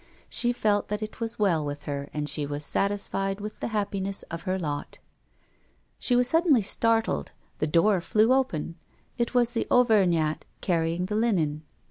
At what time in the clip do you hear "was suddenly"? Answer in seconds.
6.15-6.63